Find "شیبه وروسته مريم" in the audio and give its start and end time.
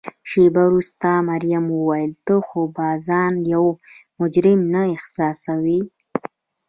0.29-1.65